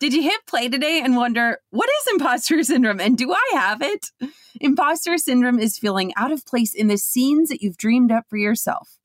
[0.00, 3.82] Did you hit play today and wonder, what is imposter syndrome and do I have
[3.82, 4.06] it?
[4.60, 8.36] Imposter syndrome is feeling out of place in the scenes that you've dreamed up for
[8.36, 8.98] yourself.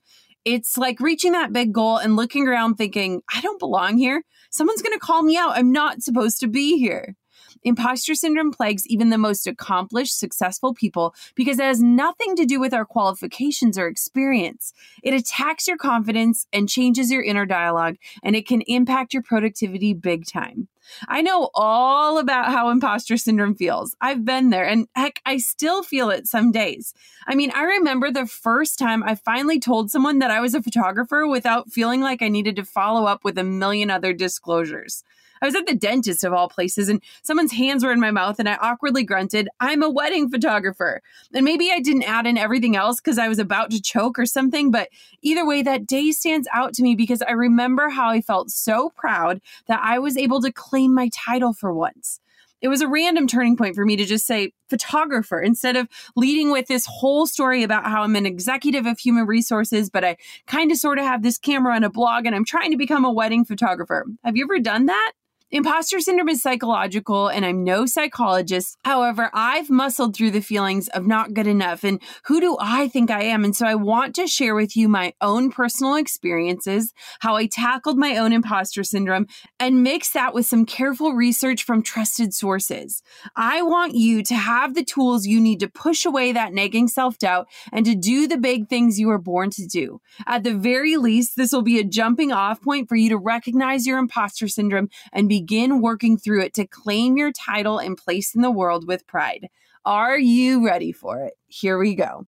[0.45, 4.23] It's like reaching that big goal and looking around thinking, I don't belong here.
[4.52, 5.58] Someone's going to call me out.
[5.58, 7.16] I'm not supposed to be here.
[7.64, 12.59] Imposter syndrome plagues even the most accomplished, successful people because it has nothing to do
[12.59, 14.73] with our qualifications or experience.
[15.02, 19.94] It attacks your confidence and changes your inner dialogue, and it can impact your productivity
[19.94, 20.67] big time.
[21.08, 23.95] I know all about how imposter syndrome feels.
[24.02, 26.94] I've been there, and heck, I still feel it some days.
[27.25, 30.62] I mean, I remember the first time I finally told someone that I was a
[30.62, 35.03] photographer without feeling like I needed to follow up with a million other disclosures.
[35.43, 38.39] I was at the dentist of all places and someone's hands were in my mouth
[38.39, 41.01] and I awkwardly grunted, I'm a wedding photographer.
[41.33, 44.25] And maybe I didn't add in everything else because I was about to choke or
[44.25, 44.71] something.
[44.71, 44.87] But
[45.21, 48.91] either way, that day stands out to me because I remember how I felt so
[48.95, 52.21] proud that I was able to claim my title for once
[52.61, 56.49] it was a random turning point for me to just say photographer instead of leading
[56.49, 60.15] with this whole story about how I'm an executive of human resources, but I
[60.47, 63.03] kind of sort of have this camera and a blog and I'm trying to become
[63.03, 64.05] a wedding photographer.
[64.23, 65.11] Have you ever done that?
[65.53, 68.75] Imposter syndrome is psychological, and I'm no psychologist.
[68.84, 73.12] However, I've muscled through the feelings of not good enough and who do I think
[73.12, 73.46] I am?
[73.46, 78.00] And so I want to share with you my own personal experiences, how I tackled
[78.00, 79.28] my own imposter syndrome,
[79.59, 83.03] and mix that with some careful research from trusted sources.
[83.35, 87.20] I want you to have the tools you need to push away that nagging self
[87.20, 90.02] doubt and to do the big things you were born to do.
[90.25, 93.85] At the very least, this will be a jumping off point for you to recognize
[93.85, 98.33] your imposter syndrome and be begin working through it to claim your title and place
[98.33, 99.49] in the world with pride.
[99.83, 101.33] Are you ready for it?
[101.47, 102.25] Here we go.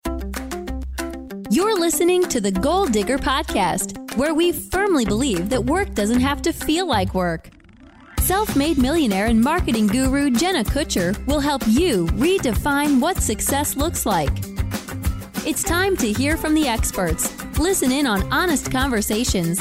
[1.50, 6.40] You're listening to the Goal Digger Podcast, where we firmly believe that work doesn't have
[6.42, 7.50] to feel like work.
[8.20, 14.06] Self made millionaire and marketing guru Jenna Kutcher will help you redefine what success looks
[14.06, 14.32] like.
[15.44, 19.60] It's time to hear from the experts, listen in on honest conversations,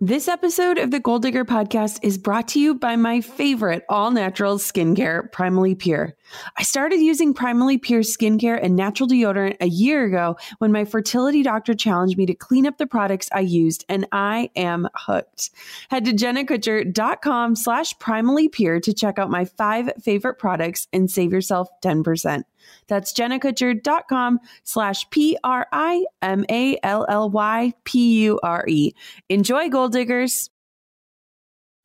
[0.00, 4.12] This episode of the Goal Digger podcast is brought to you by my favorite all
[4.12, 6.14] natural skincare, Primally Pure.
[6.56, 11.42] I started using Primally Pure skincare and natural deodorant a year ago when my fertility
[11.42, 15.50] doctor challenged me to clean up the products I used, and I am hooked.
[15.90, 21.32] Head to jennakutcher.com slash primally pure to check out my five favorite products and save
[21.32, 22.44] yourself 10%.
[22.86, 28.92] That's jennakutcher.com slash P R I M A L L Y P U R E.
[29.28, 30.50] Enjoy, goal diggers.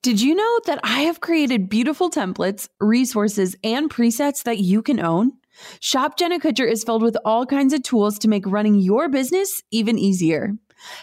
[0.04, 5.00] Did you know that I have created beautiful templates, resources, and presets that you can
[5.00, 5.32] own?
[5.80, 9.64] Shop Jenna Kutcher is filled with all kinds of tools to make running your business
[9.72, 10.52] even easier.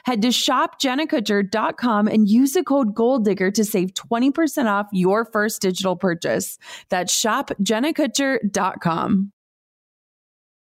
[0.04, 5.96] Head to shopjennakutcher.com and use the code GOALDIGGER to save 20% off your first digital
[5.96, 6.58] purchase.
[6.90, 9.32] That's shopjennakutcher.com.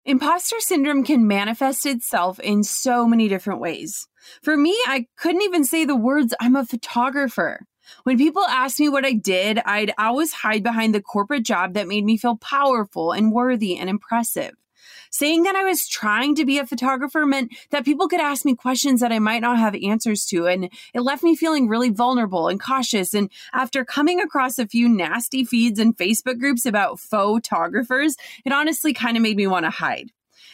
[0.06, 4.08] Imposter syndrome can manifest itself in so many different ways.
[4.42, 7.66] For me, I couldn't even say the words, I'm a photographer.
[8.04, 11.88] When people asked me what I did, I'd always hide behind the corporate job that
[11.88, 14.52] made me feel powerful and worthy and impressive.
[15.10, 18.54] Saying that I was trying to be a photographer meant that people could ask me
[18.54, 20.46] questions that I might not have answers to.
[20.46, 23.12] And it left me feeling really vulnerable and cautious.
[23.12, 28.92] And after coming across a few nasty feeds and Facebook groups about photographers, it honestly
[28.92, 30.12] kind of made me want to hide.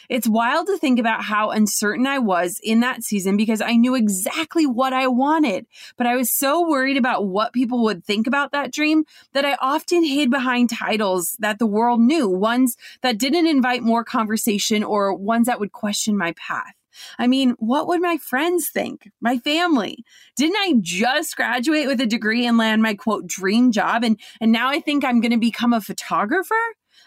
[0.09, 3.95] It's wild to think about how uncertain I was in that season because I knew
[3.95, 5.65] exactly what I wanted,
[5.97, 9.57] but I was so worried about what people would think about that dream that I
[9.59, 15.13] often hid behind titles that the world knew, ones that didn't invite more conversation or
[15.13, 16.73] ones that would question my path.
[17.19, 19.11] I mean, what would my friends think?
[19.21, 20.03] My family?
[20.35, 24.51] Didn't I just graduate with a degree and land my quote dream job and and
[24.51, 26.55] now I think I'm going to become a photographer?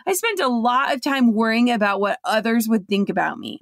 [0.06, 3.61] I spent a lot of time worrying about what others would think about me.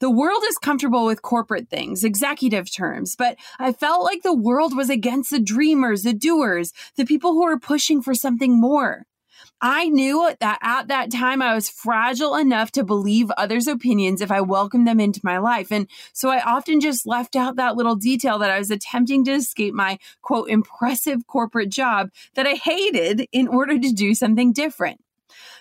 [0.00, 4.76] The world is comfortable with corporate things, executive terms, but I felt like the world
[4.76, 9.06] was against the dreamers, the doers, the people who were pushing for something more.
[9.60, 14.30] I knew that at that time I was fragile enough to believe others' opinions if
[14.30, 15.72] I welcomed them into my life.
[15.72, 19.32] And so I often just left out that little detail that I was attempting to
[19.32, 25.00] escape my quote, impressive corporate job that I hated in order to do something different.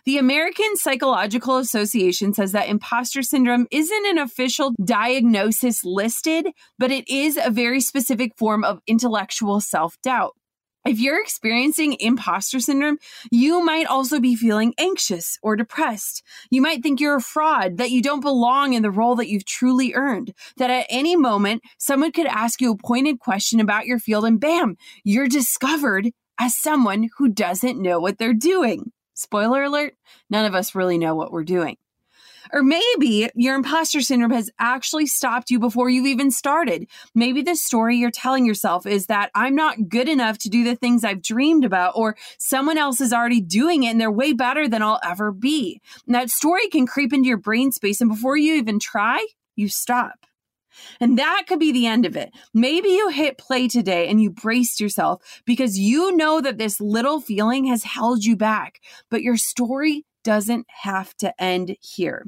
[0.07, 6.47] The American Psychological Association says that imposter syndrome isn't an official diagnosis listed,
[6.79, 10.31] but it is a very specific form of intellectual self doubt.
[10.85, 12.99] If you're experiencing imposter syndrome,
[13.31, 16.23] you might also be feeling anxious or depressed.
[16.49, 19.43] You might think you're a fraud, that you don't belong in the role that you've
[19.43, 23.99] truly earned, that at any moment someone could ask you a pointed question about your
[23.99, 28.93] field and bam, you're discovered as someone who doesn't know what they're doing.
[29.17, 29.95] Spoiler alert,
[30.29, 31.77] none of us really know what we're doing.
[32.53, 36.87] Or maybe your imposter syndrome has actually stopped you before you've even started.
[37.15, 40.75] Maybe the story you're telling yourself is that I'm not good enough to do the
[40.75, 44.69] things I've dreamed about, or someone else is already doing it and they're way better
[44.69, 45.81] than I'll ever be.
[46.05, 49.25] And that story can creep into your brain space, and before you even try,
[49.55, 50.26] you stop.
[50.99, 52.31] And that could be the end of it.
[52.53, 57.19] Maybe you hit play today and you braced yourself because you know that this little
[57.21, 58.79] feeling has held you back,
[59.09, 62.25] but your story doesn't have to end here.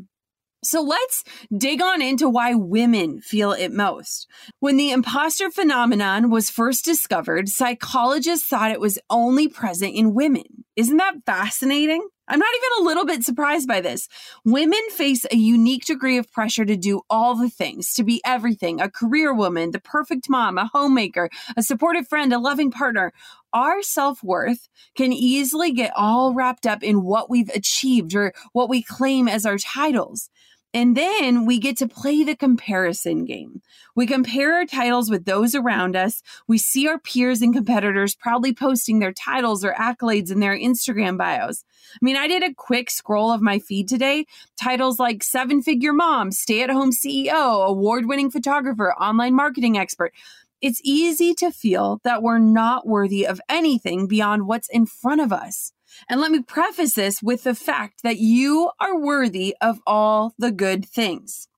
[0.61, 1.23] So let's
[1.57, 4.27] dig on into why women feel it most.
[4.59, 10.65] When the imposter phenomenon was first discovered, psychologists thought it was only present in women.
[10.75, 12.05] Isn't that fascinating?
[12.27, 14.07] I'm not even a little bit surprised by this.
[14.45, 18.79] Women face a unique degree of pressure to do all the things, to be everything
[18.79, 23.13] a career woman, the perfect mom, a homemaker, a supportive friend, a loving partner.
[23.51, 28.69] Our self worth can easily get all wrapped up in what we've achieved or what
[28.69, 30.29] we claim as our titles.
[30.71, 33.61] And then we get to play the comparison game.
[33.95, 36.21] We compare our titles with those around us.
[36.47, 41.17] We see our peers and competitors proudly posting their titles or accolades in their Instagram
[41.17, 41.63] bios.
[41.95, 44.25] I mean, I did a quick scroll of my feed today.
[44.61, 50.13] Titles like seven figure mom, stay at home CEO, award winning photographer, online marketing expert.
[50.61, 55.33] It's easy to feel that we're not worthy of anything beyond what's in front of
[55.33, 55.73] us.
[56.09, 60.51] And let me preface this with the fact that you are worthy of all the
[60.51, 61.48] good things.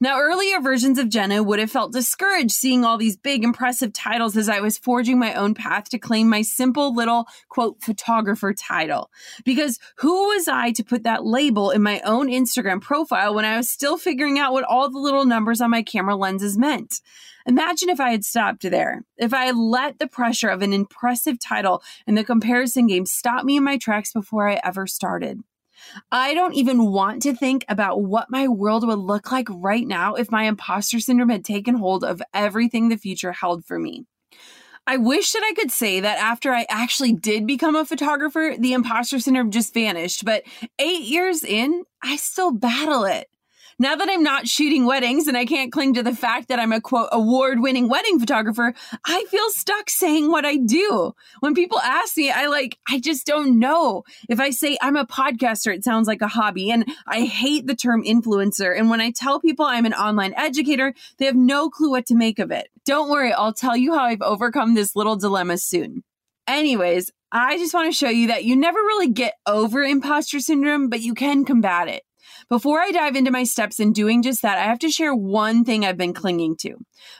[0.00, 4.36] Now, earlier versions of Jenna would have felt discouraged seeing all these big, impressive titles
[4.36, 9.10] as I was forging my own path to claim my simple little, quote, photographer title.
[9.44, 13.56] Because who was I to put that label in my own Instagram profile when I
[13.56, 17.00] was still figuring out what all the little numbers on my camera lenses meant?
[17.46, 19.04] Imagine if I had stopped there.
[19.16, 23.44] If I had let the pressure of an impressive title and the comparison game stop
[23.44, 25.40] me in my tracks before I ever started.
[26.10, 30.14] I don't even want to think about what my world would look like right now
[30.14, 34.06] if my imposter syndrome had taken hold of everything the future held for me.
[34.86, 38.72] I wish that I could say that after I actually did become a photographer, the
[38.72, 40.44] imposter syndrome just vanished, but
[40.78, 43.28] eight years in, I still battle it.
[43.80, 46.72] Now that I'm not shooting weddings and I can't cling to the fact that I'm
[46.72, 51.14] a quote award winning wedding photographer, I feel stuck saying what I do.
[51.38, 54.02] When people ask me, I like, I just don't know.
[54.28, 56.72] If I say I'm a podcaster, it sounds like a hobby.
[56.72, 58.76] And I hate the term influencer.
[58.76, 62.16] And when I tell people I'm an online educator, they have no clue what to
[62.16, 62.68] make of it.
[62.84, 66.02] Don't worry, I'll tell you how I've overcome this little dilemma soon.
[66.48, 70.88] Anyways, I just want to show you that you never really get over imposter syndrome,
[70.88, 72.02] but you can combat it.
[72.48, 75.64] Before I dive into my steps in doing just that, I have to share one
[75.64, 76.76] thing I've been clinging to.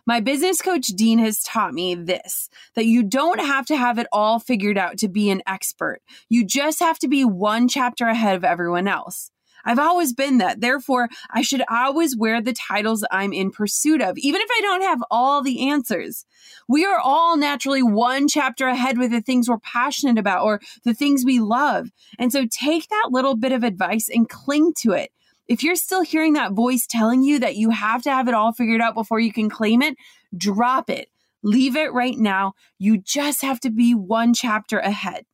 [0.06, 4.06] My business coach, Dean, has taught me this that you don't have to have it
[4.10, 6.00] all figured out to be an expert.
[6.30, 9.30] You just have to be one chapter ahead of everyone else.
[9.66, 10.62] I've always been that.
[10.62, 14.82] Therefore, I should always wear the titles I'm in pursuit of, even if I don't
[14.82, 16.24] have all the answers.
[16.68, 20.94] We are all naturally one chapter ahead with the things we're passionate about or the
[20.94, 21.90] things we love.
[22.18, 25.10] And so take that little bit of advice and cling to it.
[25.48, 28.52] If you're still hearing that voice telling you that you have to have it all
[28.52, 29.96] figured out before you can claim it,
[30.36, 31.08] drop it.
[31.42, 32.52] Leave it right now.
[32.78, 35.24] You just have to be one chapter ahead.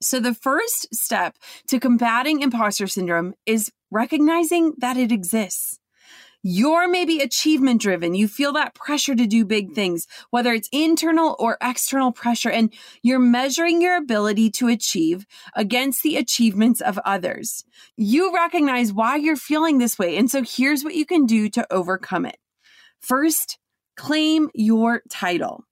[0.00, 1.36] So, the first step
[1.68, 5.78] to combating imposter syndrome is recognizing that it exists.
[6.46, 8.14] You're maybe achievement driven.
[8.14, 12.70] You feel that pressure to do big things, whether it's internal or external pressure, and
[13.02, 15.24] you're measuring your ability to achieve
[15.56, 17.64] against the achievements of others.
[17.96, 20.18] You recognize why you're feeling this way.
[20.18, 22.36] And so here's what you can do to overcome it.
[23.00, 23.58] First,
[23.96, 25.64] claim your title.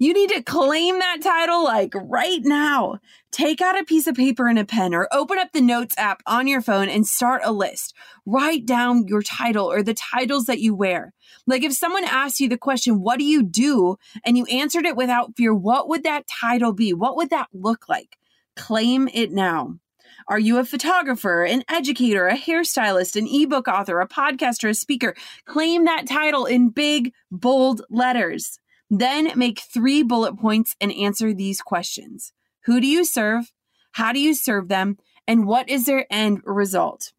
[0.00, 3.00] You need to claim that title like right now.
[3.32, 6.22] Take out a piece of paper and a pen or open up the notes app
[6.24, 7.94] on your phone and start a list.
[8.24, 11.14] Write down your title or the titles that you wear.
[11.48, 13.96] Like if someone asked you the question, what do you do?
[14.24, 16.92] And you answered it without fear, what would that title be?
[16.92, 18.18] What would that look like?
[18.54, 19.80] Claim it now.
[20.28, 25.16] Are you a photographer, an educator, a hairstylist, an ebook author, a podcaster, a speaker?
[25.44, 28.60] Claim that title in big, bold letters.
[28.90, 32.32] Then make three bullet points and answer these questions
[32.64, 33.52] Who do you serve?
[33.92, 34.96] How do you serve them?
[35.26, 37.12] And what is their end result?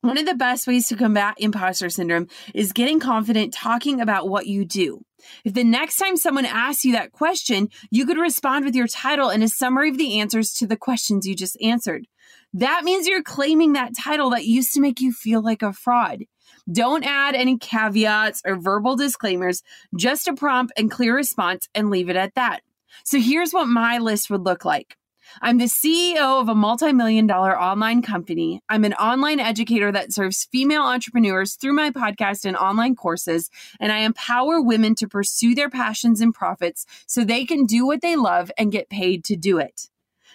[0.00, 4.48] One of the best ways to combat imposter syndrome is getting confident talking about what
[4.48, 5.04] you do.
[5.44, 9.28] If the next time someone asks you that question, you could respond with your title
[9.28, 12.08] and a summary of the answers to the questions you just answered.
[12.54, 16.24] That means you're claiming that title that used to make you feel like a fraud.
[16.70, 19.62] Don't add any caveats or verbal disclaimers,
[19.96, 22.60] just a prompt and clear response and leave it at that.
[23.04, 24.96] So here's what my list would look like.
[25.40, 28.60] I'm the CEO of a multi million dollar online company.
[28.68, 33.48] I'm an online educator that serves female entrepreneurs through my podcast and online courses,
[33.80, 38.02] and I empower women to pursue their passions and profits so they can do what
[38.02, 39.88] they love and get paid to do it.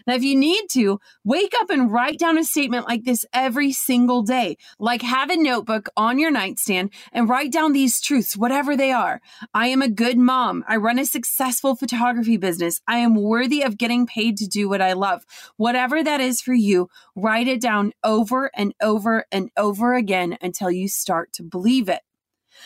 [0.07, 3.73] Now, if you need to, wake up and write down a statement like this every
[3.73, 4.55] single day.
[4.79, 9.19] Like have a notebook on your nightstand and write down these truths, whatever they are.
[9.53, 10.63] I am a good mom.
[10.65, 12.79] I run a successful photography business.
[12.87, 15.25] I am worthy of getting paid to do what I love.
[15.57, 20.71] Whatever that is for you, write it down over and over and over again until
[20.71, 22.01] you start to believe it.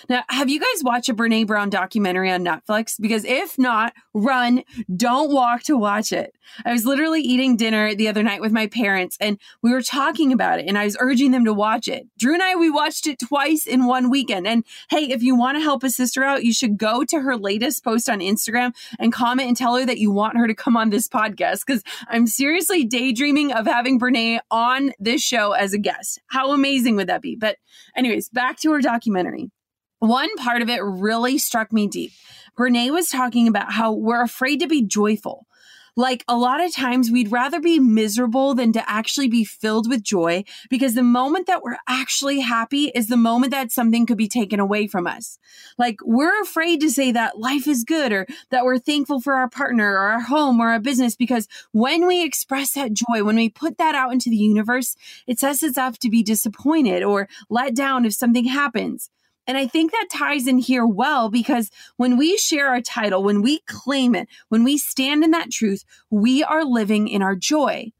[0.09, 2.95] Now, have you guys watched a Brene Brown documentary on Netflix?
[2.99, 4.63] Because if not, run,
[4.95, 6.35] don't walk to watch it.
[6.65, 10.33] I was literally eating dinner the other night with my parents and we were talking
[10.33, 12.07] about it and I was urging them to watch it.
[12.17, 14.47] Drew and I, we watched it twice in one weekend.
[14.47, 17.37] And hey, if you want to help a sister out, you should go to her
[17.37, 20.75] latest post on Instagram and comment and tell her that you want her to come
[20.75, 25.77] on this podcast because I'm seriously daydreaming of having Brene on this show as a
[25.77, 26.21] guest.
[26.27, 27.35] How amazing would that be?
[27.35, 27.57] But,
[27.95, 29.51] anyways, back to her documentary.
[30.01, 32.11] One part of it really struck me deep.
[32.57, 35.45] Brene was talking about how we're afraid to be joyful.
[35.95, 40.01] Like a lot of times we'd rather be miserable than to actually be filled with
[40.01, 44.27] joy because the moment that we're actually happy is the moment that something could be
[44.27, 45.37] taken away from us.
[45.77, 49.49] Like we're afraid to say that life is good or that we're thankful for our
[49.49, 53.49] partner or our home or our business because when we express that joy, when we
[53.49, 54.95] put that out into the universe,
[55.27, 59.11] it sets us up to be disappointed or let down if something happens.
[59.47, 63.41] And I think that ties in here well because when we share our title, when
[63.41, 67.91] we claim it, when we stand in that truth, we are living in our joy.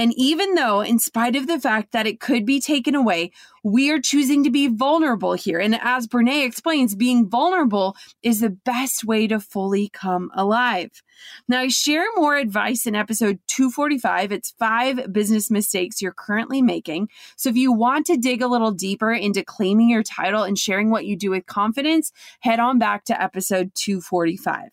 [0.00, 3.90] And even though, in spite of the fact that it could be taken away, we
[3.90, 5.58] are choosing to be vulnerable here.
[5.58, 11.02] And as Brene explains, being vulnerable is the best way to fully come alive.
[11.48, 14.32] Now, I share more advice in episode 245.
[14.32, 17.10] It's five business mistakes you're currently making.
[17.36, 20.90] So if you want to dig a little deeper into claiming your title and sharing
[20.90, 24.70] what you do with confidence, head on back to episode 245.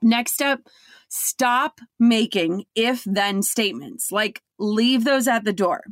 [0.00, 0.60] Next up,
[1.14, 4.10] stop making if then statements.
[4.10, 5.84] Like, leave those at the door.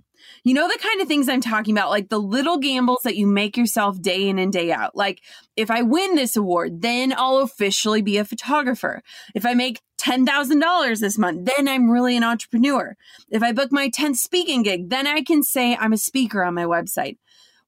[0.45, 3.27] You know, the kind of things I'm talking about, like the little gambles that you
[3.27, 4.97] make yourself day in and day out.
[4.97, 5.21] Like,
[5.57, 9.03] if I win this award, then I'll officially be a photographer.
[9.35, 12.97] If I make $10,000 this month, then I'm really an entrepreneur.
[13.31, 16.55] If I book my 10th speaking gig, then I can say I'm a speaker on
[16.55, 17.19] my website.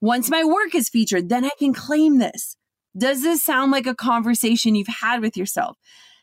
[0.00, 2.56] Once my work is featured, then I can claim this.
[2.96, 5.76] Does this sound like a conversation you've had with yourself?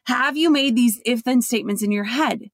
[0.05, 2.49] Have you made these if then statements in your head?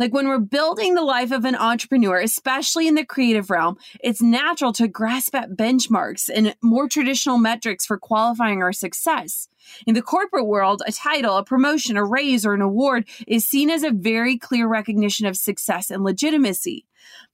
[0.00, 4.22] Like when we're building the life of an entrepreneur, especially in the creative realm, it's
[4.22, 9.46] natural to grasp at benchmarks and more traditional metrics for qualifying our success.
[9.86, 13.68] In the corporate world, a title, a promotion, a raise, or an award is seen
[13.68, 16.86] as a very clear recognition of success and legitimacy.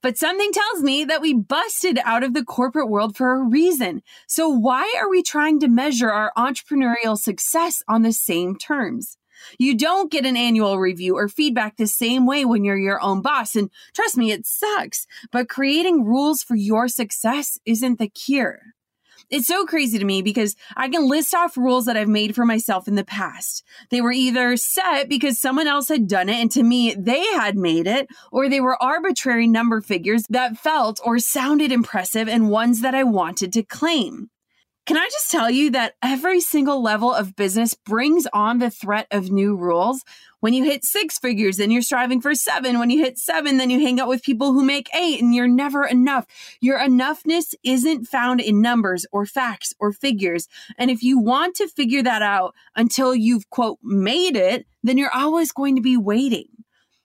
[0.03, 4.03] But something tells me that we busted out of the corporate world for a reason.
[4.27, 9.19] So why are we trying to measure our entrepreneurial success on the same terms?
[9.59, 13.23] You don't get an annual review or feedback the same way when you're your own
[13.23, 13.57] boss.
[13.57, 15.07] And trust me, it sucks.
[15.33, 18.61] But creating rules for your success isn't the cure.
[19.29, 22.45] It's so crazy to me because I can list off rules that I've made for
[22.45, 23.65] myself in the past.
[23.91, 27.57] They were either set because someone else had done it and to me they had
[27.57, 32.83] made it, or they were arbitrary number figures that felt or sounded impressive and ones
[32.83, 34.31] that I wanted to claim.
[34.87, 39.09] Can I just tell you that every single level of business brings on the threat
[39.11, 40.05] of new rules?
[40.39, 42.79] When you hit six figures, then you're striving for seven.
[42.79, 45.49] When you hit seven, then you hang out with people who make eight and you're
[45.49, 46.27] never enough.
[46.61, 50.47] Your enoughness isn't found in numbers or facts or figures.
[50.79, 55.13] And if you want to figure that out until you've quote made it, then you're
[55.13, 56.47] always going to be waiting.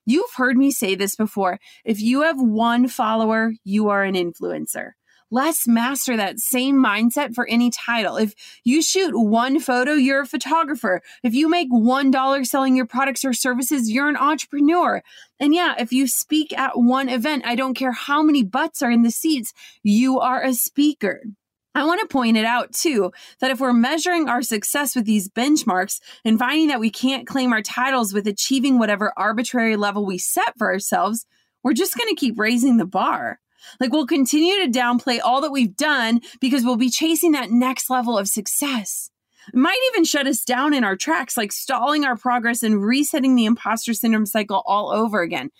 [0.06, 1.58] You've heard me say this before.
[1.84, 4.92] If you have one follower, you are an influencer
[5.32, 8.18] let's master that same mindset for any title.
[8.18, 11.00] If you shoot one photo, you're a photographer.
[11.22, 15.02] If you make $1 selling your products or services, you're an entrepreneur.
[15.40, 18.90] And yeah, if you speak at one event, I don't care how many butts are
[18.90, 21.22] in the seats, you are a speaker.
[21.74, 25.30] I want to point it out too that if we're measuring our success with these
[25.30, 30.18] benchmarks and finding that we can't claim our titles with achieving whatever arbitrary level we
[30.18, 31.24] set for ourselves,
[31.62, 33.40] we're just going to keep raising the bar.
[33.80, 37.90] Like we'll continue to downplay all that we've done because we'll be chasing that next
[37.90, 39.10] level of success.
[39.48, 43.34] It might even shut us down in our tracks, like stalling our progress and resetting
[43.34, 45.50] the imposter syndrome cycle all over again.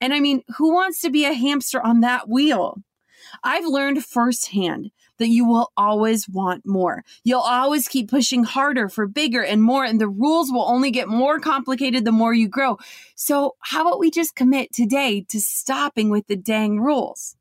[0.00, 2.82] And I mean, who wants to be a hamster on that wheel?
[3.42, 7.04] I've learned firsthand that you will always want more.
[7.24, 11.08] You'll always keep pushing harder for bigger and more, and the rules will only get
[11.08, 12.78] more complicated the more you grow.
[13.16, 17.36] So, how about we just commit today to stopping with the dang rules?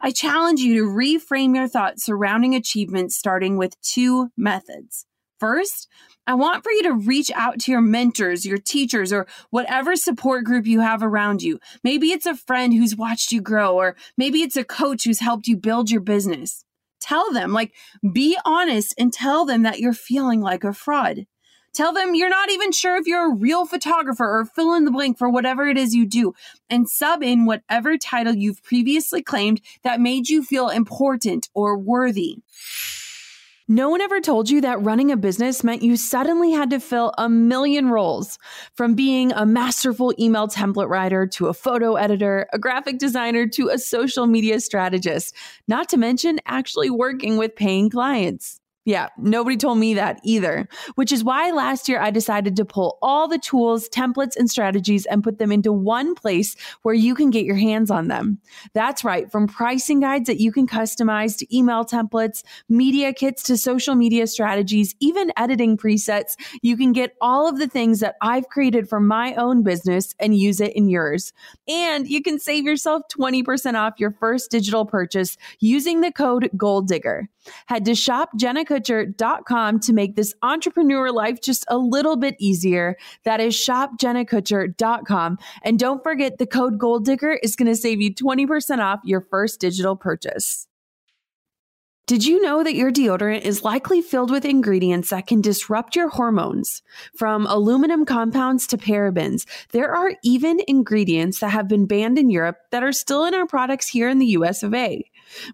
[0.00, 5.06] I challenge you to reframe your thoughts surrounding achievements starting with two methods.
[5.40, 5.88] First,
[6.26, 10.44] I want for you to reach out to your mentors, your teachers, or whatever support
[10.44, 11.58] group you have around you.
[11.82, 15.46] Maybe it's a friend who's watched you grow, or maybe it's a coach who's helped
[15.46, 16.64] you build your business.
[17.00, 17.74] Tell them, like,
[18.12, 21.26] be honest and tell them that you're feeling like a fraud.
[21.74, 24.92] Tell them you're not even sure if you're a real photographer or fill in the
[24.92, 26.32] blank for whatever it is you do
[26.70, 32.38] and sub in whatever title you've previously claimed that made you feel important or worthy.
[33.66, 37.12] No one ever told you that running a business meant you suddenly had to fill
[37.16, 38.38] a million roles
[38.74, 43.70] from being a masterful email template writer to a photo editor, a graphic designer to
[43.70, 45.34] a social media strategist,
[45.66, 48.60] not to mention actually working with paying clients.
[48.86, 52.98] Yeah, nobody told me that either, which is why last year I decided to pull
[53.00, 57.30] all the tools, templates, and strategies and put them into one place where you can
[57.30, 58.38] get your hands on them.
[58.74, 63.56] That's right, from pricing guides that you can customize to email templates, media kits to
[63.56, 68.48] social media strategies, even editing presets, you can get all of the things that I've
[68.48, 71.32] created for my own business and use it in yours.
[71.66, 77.28] And you can save yourself 20% off your first digital purchase using the code GOALDIGGER.
[77.66, 82.96] Head to shopjennakutcher.com to make this entrepreneur life just a little bit easier.
[83.24, 85.38] That is shopjennakutcher.com.
[85.62, 89.20] And don't forget the code Goal Digger is going to save you 20% off your
[89.20, 90.66] first digital purchase.
[92.06, 96.10] Did you know that your deodorant is likely filled with ingredients that can disrupt your
[96.10, 96.82] hormones?
[97.16, 102.58] From aluminum compounds to parabens, there are even ingredients that have been banned in Europe
[102.72, 105.02] that are still in our products here in the US of A.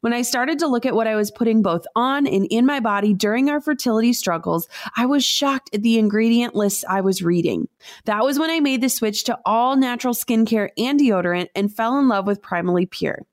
[0.01, 2.81] When I started to look at what I was putting both on and in my
[2.81, 7.69] body during our fertility struggles, I was shocked at the ingredient lists I was reading.
[8.05, 11.99] That was when I made the switch to all natural skincare and deodorant and fell
[11.99, 13.27] in love with Primally Pure.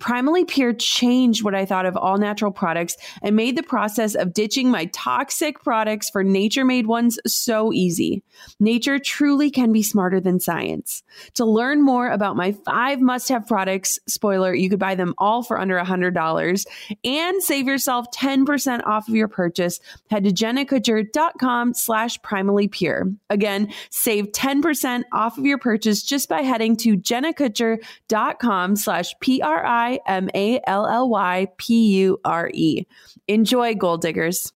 [0.00, 4.32] Primally Pure changed what I thought of all natural products and made the process of
[4.32, 8.22] ditching my toxic products for nature made ones so easy.
[8.58, 11.02] Nature truly can be smarter than science.
[11.34, 15.42] To learn more about my five must have products, spoiler, you could buy them all
[15.42, 16.64] for under $100
[17.04, 23.04] and save yourself 10% off of your purchase, head to jennakutcher.com slash primally pure.
[23.28, 30.30] Again, save 10% off of your purchase just by heading to jennakutcher.com slash P-R-I M
[30.34, 32.86] A L L Y P U R E.
[33.28, 34.52] Enjoy, goal diggers.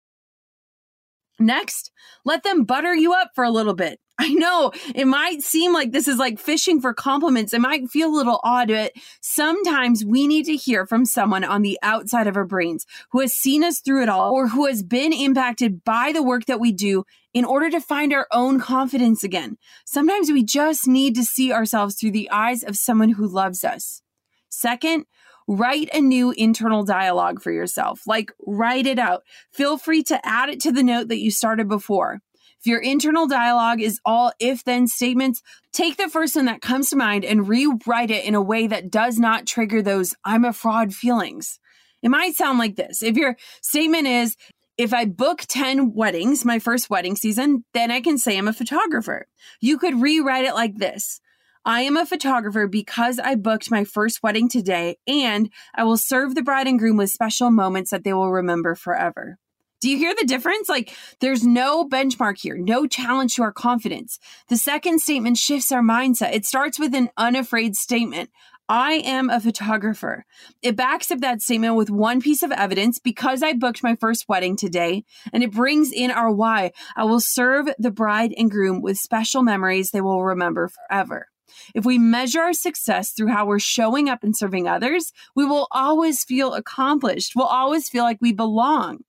[1.38, 1.90] Next,
[2.24, 3.98] let them butter you up for a little bit.
[4.18, 7.52] I know it might seem like this is like fishing for compliments.
[7.52, 11.62] It might feel a little odd, but sometimes we need to hear from someone on
[11.62, 14.84] the outside of our brains who has seen us through it all or who has
[14.84, 19.24] been impacted by the work that we do in order to find our own confidence
[19.24, 19.58] again.
[19.84, 24.00] Sometimes we just need to see ourselves through the eyes of someone who loves us.
[24.48, 25.06] Second,
[25.46, 28.02] write a new internal dialogue for yourself.
[28.06, 29.22] Like, write it out.
[29.52, 32.20] Feel free to add it to the note that you started before.
[32.60, 36.88] If your internal dialogue is all if then statements, take the first one that comes
[36.90, 40.52] to mind and rewrite it in a way that does not trigger those I'm a
[40.52, 41.58] fraud feelings.
[42.02, 43.02] It might sound like this.
[43.02, 44.36] If your statement is,
[44.76, 48.52] if I book 10 weddings, my first wedding season, then I can say I'm a
[48.52, 49.26] photographer.
[49.60, 51.20] You could rewrite it like this
[51.66, 56.34] I am a photographer because I booked my first wedding today, and I will serve
[56.34, 59.38] the bride and groom with special moments that they will remember forever.
[59.80, 60.68] Do you hear the difference?
[60.68, 64.18] Like, there's no benchmark here, no challenge to our confidence.
[64.48, 66.34] The second statement shifts our mindset.
[66.34, 68.28] It starts with an unafraid statement.
[68.68, 70.24] I am a photographer.
[70.62, 74.26] It backs up that statement with one piece of evidence because I booked my first
[74.28, 76.72] wedding today, and it brings in our why.
[76.94, 81.28] I will serve the bride and groom with special memories they will remember forever.
[81.74, 85.68] If we measure our success through how we're showing up and serving others, we will
[85.70, 87.34] always feel accomplished.
[87.34, 89.00] We'll always feel like we belong.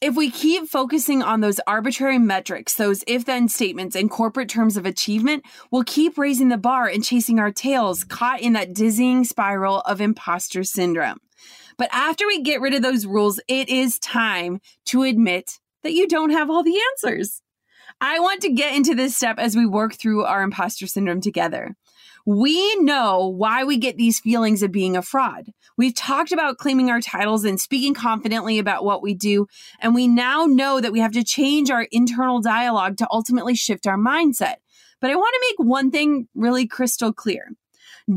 [0.00, 4.76] If we keep focusing on those arbitrary metrics, those if then statements and corporate terms
[4.76, 9.24] of achievement, we'll keep raising the bar and chasing our tails, caught in that dizzying
[9.24, 11.18] spiral of imposter syndrome.
[11.76, 16.08] But after we get rid of those rules, it is time to admit that you
[16.08, 17.42] don't have all the answers.
[18.00, 21.76] I want to get into this step as we work through our imposter syndrome together.
[22.26, 25.50] We know why we get these feelings of being a fraud.
[25.76, 29.46] We've talked about claiming our titles and speaking confidently about what we do.
[29.80, 33.86] And we now know that we have to change our internal dialogue to ultimately shift
[33.86, 34.56] our mindset.
[35.00, 37.52] But I want to make one thing really crystal clear.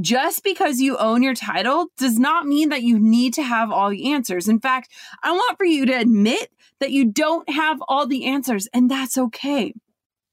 [0.01, 3.89] Just because you own your title does not mean that you need to have all
[3.89, 4.47] the answers.
[4.47, 4.89] In fact,
[5.21, 9.17] I want for you to admit that you don't have all the answers, and that's
[9.17, 9.73] okay.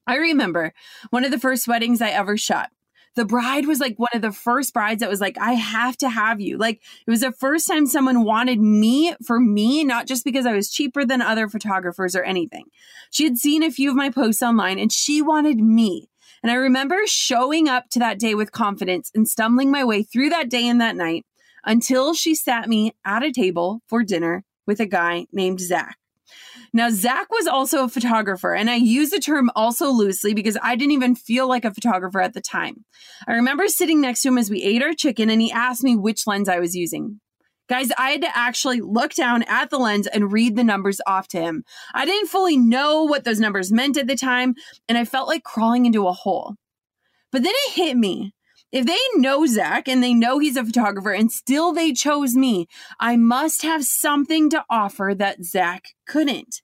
[0.06, 0.72] I remember
[1.10, 2.70] one of the first weddings I ever shot
[3.16, 6.08] the bride was like one of the first brides that was like, I have to
[6.08, 6.58] have you.
[6.58, 10.52] Like it was the first time someone wanted me for me, not just because I
[10.54, 12.66] was cheaper than other photographers or anything.
[13.10, 16.09] She had seen a few of my posts online and she wanted me.
[16.42, 20.30] And I remember showing up to that day with confidence and stumbling my way through
[20.30, 21.24] that day and that night
[21.64, 25.96] until she sat me at a table for dinner with a guy named Zach.
[26.72, 30.76] Now, Zach was also a photographer, and I use the term also loosely because I
[30.76, 32.84] didn't even feel like a photographer at the time.
[33.26, 35.96] I remember sitting next to him as we ate our chicken, and he asked me
[35.96, 37.20] which lens I was using.
[37.70, 41.28] Guys, I had to actually look down at the lens and read the numbers off
[41.28, 41.62] to him.
[41.94, 44.56] I didn't fully know what those numbers meant at the time,
[44.88, 46.56] and I felt like crawling into a hole.
[47.30, 48.34] But then it hit me.
[48.72, 52.66] If they know Zach and they know he's a photographer and still they chose me,
[52.98, 56.62] I must have something to offer that Zach couldn't.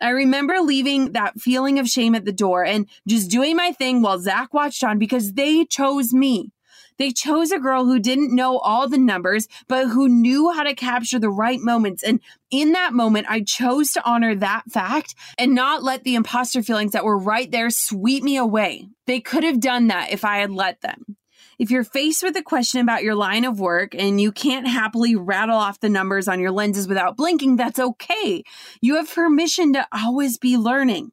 [0.00, 4.02] I remember leaving that feeling of shame at the door and just doing my thing
[4.02, 6.50] while Zach watched on because they chose me.
[6.98, 10.74] They chose a girl who didn't know all the numbers, but who knew how to
[10.74, 12.02] capture the right moments.
[12.02, 16.62] And in that moment, I chose to honor that fact and not let the imposter
[16.62, 18.88] feelings that were right there sweep me away.
[19.06, 21.16] They could have done that if I had let them.
[21.58, 25.16] If you're faced with a question about your line of work and you can't happily
[25.16, 28.44] rattle off the numbers on your lenses without blinking, that's okay.
[28.80, 31.10] You have permission to always be learning.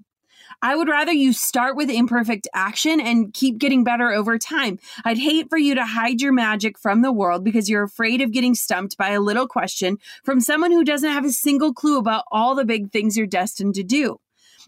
[0.62, 4.80] I would rather you start with imperfect action and keep getting better over time.
[5.04, 8.32] I'd hate for you to hide your magic from the world because you're afraid of
[8.32, 12.26] getting stumped by a little question from someone who doesn't have a single clue about
[12.32, 14.20] all the big things you're destined to do.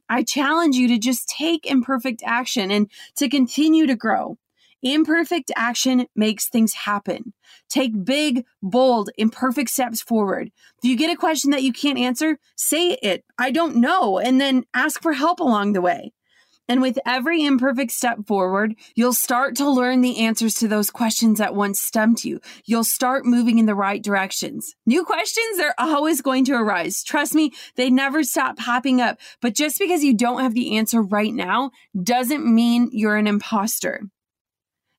[0.09, 4.37] I challenge you to just take imperfect action and to continue to grow.
[4.83, 7.33] Imperfect action makes things happen.
[7.67, 10.51] Take big, bold, imperfect steps forward.
[10.81, 14.39] If you get a question that you can't answer, say it, I don't know, and
[14.39, 16.13] then ask for help along the way.
[16.69, 21.39] And with every imperfect step forward, you'll start to learn the answers to those questions
[21.39, 22.41] that once stumped you.
[22.65, 24.75] You'll start moving in the right directions.
[24.85, 27.03] New questions, they're always going to arise.
[27.03, 29.17] Trust me, they never stop popping up.
[29.41, 31.71] But just because you don't have the answer right now
[32.03, 34.01] doesn't mean you're an imposter.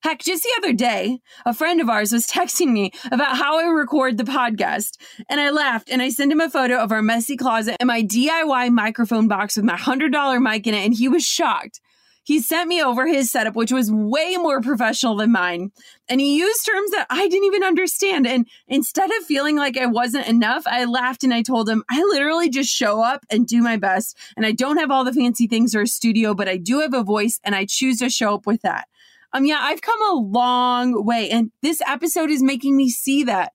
[0.01, 3.65] Heck, just the other day, a friend of ours was texting me about how I
[3.65, 4.97] record the podcast.
[5.27, 8.01] And I laughed and I sent him a photo of our messy closet and my
[8.01, 10.85] DIY microphone box with my $100 mic in it.
[10.85, 11.81] And he was shocked.
[12.23, 15.71] He sent me over his setup, which was way more professional than mine.
[16.07, 18.27] And he used terms that I didn't even understand.
[18.27, 22.03] And instead of feeling like I wasn't enough, I laughed and I told him, I
[22.03, 24.15] literally just show up and do my best.
[24.37, 26.93] And I don't have all the fancy things or a studio, but I do have
[26.93, 28.87] a voice and I choose to show up with that.
[29.33, 33.53] Um, yeah, I've come a long way, and this episode is making me see that.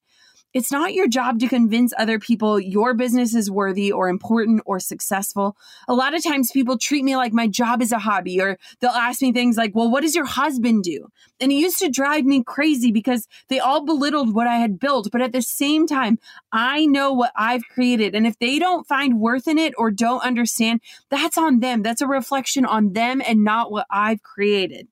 [0.55, 4.79] It's not your job to convince other people your business is worthy or important or
[4.79, 5.57] successful.
[5.89, 8.93] A lot of times people treat me like my job is a hobby or they'll
[8.93, 11.09] ask me things like, well, what does your husband do?
[11.41, 15.09] And it used to drive me crazy because they all belittled what I had built.
[15.11, 16.21] But at the same time,
[16.53, 18.15] I know what I've created.
[18.15, 21.83] And if they don't find worth in it or don't understand, that's on them.
[21.83, 24.87] That's a reflection on them and not what I've created.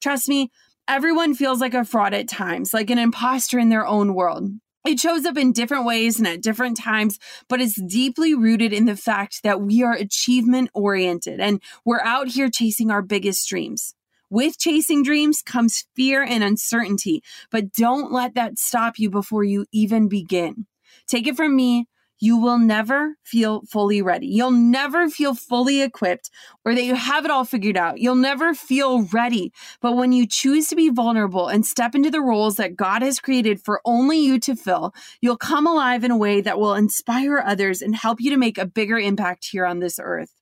[0.00, 0.50] Trust me,
[0.88, 4.50] everyone feels like a fraud at times, like an imposter in their own world.
[4.86, 8.84] It shows up in different ways and at different times, but it's deeply rooted in
[8.84, 13.94] the fact that we are achievement oriented and we're out here chasing our biggest dreams.
[14.28, 19.64] With chasing dreams comes fear and uncertainty, but don't let that stop you before you
[19.72, 20.66] even begin.
[21.06, 21.86] Take it from me,
[22.24, 24.26] you will never feel fully ready.
[24.26, 26.30] You'll never feel fully equipped
[26.64, 27.98] or that you have it all figured out.
[27.98, 29.52] You'll never feel ready.
[29.82, 33.20] But when you choose to be vulnerable and step into the roles that God has
[33.20, 37.40] created for only you to fill, you'll come alive in a way that will inspire
[37.44, 40.32] others and help you to make a bigger impact here on this earth.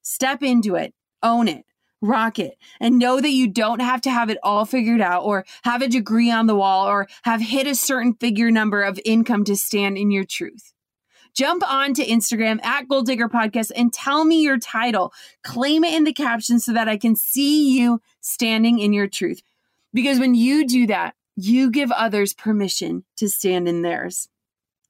[0.00, 1.64] Step into it, own it
[2.02, 5.46] rock it and know that you don't have to have it all figured out or
[5.64, 9.44] have a degree on the wall or have hit a certain figure number of income
[9.44, 10.74] to stand in your truth
[11.36, 15.12] jump on to Instagram at Goal Digger Podcast and tell me your title.
[15.44, 19.42] Claim it in the caption so that I can see you standing in your truth.
[19.92, 24.28] Because when you do that, you give others permission to stand in theirs.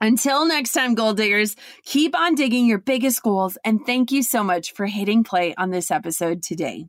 [0.01, 3.59] Until next time, Goal Diggers, keep on digging your biggest goals.
[3.65, 6.89] And thank you so much for hitting play on this episode today.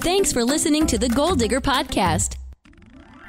[0.00, 2.36] Thanks for listening to the Goal Digger Podcast.